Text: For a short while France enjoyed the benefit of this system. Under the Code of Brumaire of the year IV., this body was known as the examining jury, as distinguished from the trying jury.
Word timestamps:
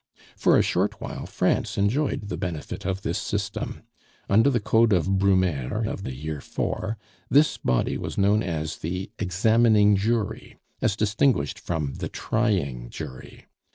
For 0.35 0.57
a 0.57 0.63
short 0.63 0.99
while 0.99 1.27
France 1.27 1.77
enjoyed 1.77 2.29
the 2.29 2.35
benefit 2.35 2.87
of 2.87 3.03
this 3.03 3.19
system. 3.19 3.83
Under 4.27 4.49
the 4.49 4.59
Code 4.59 4.93
of 4.93 5.19
Brumaire 5.19 5.83
of 5.87 6.01
the 6.01 6.15
year 6.15 6.37
IV., 6.39 6.95
this 7.29 7.57
body 7.57 7.99
was 7.99 8.17
known 8.17 8.41
as 8.41 8.77
the 8.77 9.11
examining 9.19 9.95
jury, 9.95 10.57
as 10.81 10.95
distinguished 10.95 11.59
from 11.59 11.93
the 11.99 12.09
trying 12.09 12.89
jury. 12.89 13.45